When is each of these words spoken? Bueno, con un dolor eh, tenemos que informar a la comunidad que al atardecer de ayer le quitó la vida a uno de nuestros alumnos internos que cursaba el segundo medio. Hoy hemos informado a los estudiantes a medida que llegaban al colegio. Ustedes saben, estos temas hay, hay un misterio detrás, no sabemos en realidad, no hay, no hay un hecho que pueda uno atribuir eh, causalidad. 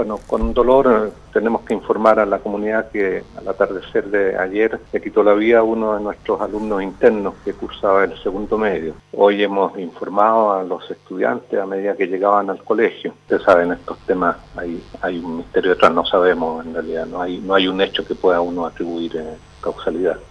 Bueno, 0.00 0.18
con 0.26 0.40
un 0.40 0.54
dolor 0.54 1.08
eh, 1.08 1.12
tenemos 1.30 1.60
que 1.60 1.74
informar 1.74 2.20
a 2.20 2.24
la 2.24 2.38
comunidad 2.38 2.90
que 2.90 3.22
al 3.36 3.46
atardecer 3.46 4.06
de 4.06 4.34
ayer 4.34 4.80
le 4.90 5.02
quitó 5.02 5.22
la 5.22 5.34
vida 5.34 5.58
a 5.58 5.62
uno 5.62 5.94
de 5.94 6.02
nuestros 6.02 6.40
alumnos 6.40 6.82
internos 6.82 7.34
que 7.44 7.52
cursaba 7.52 8.04
el 8.04 8.16
segundo 8.22 8.56
medio. 8.56 8.94
Hoy 9.12 9.42
hemos 9.42 9.78
informado 9.78 10.54
a 10.54 10.64
los 10.64 10.90
estudiantes 10.90 11.60
a 11.60 11.66
medida 11.66 11.96
que 11.96 12.06
llegaban 12.06 12.48
al 12.48 12.64
colegio. 12.64 13.12
Ustedes 13.24 13.42
saben, 13.42 13.72
estos 13.72 13.98
temas 14.06 14.38
hay, 14.56 14.82
hay 15.02 15.18
un 15.18 15.36
misterio 15.36 15.72
detrás, 15.72 15.92
no 15.92 16.06
sabemos 16.06 16.64
en 16.64 16.72
realidad, 16.72 17.04
no 17.04 17.20
hay, 17.20 17.36
no 17.36 17.54
hay 17.54 17.68
un 17.68 17.78
hecho 17.82 18.02
que 18.02 18.14
pueda 18.14 18.40
uno 18.40 18.64
atribuir 18.64 19.14
eh, 19.18 19.36
causalidad. 19.60 20.16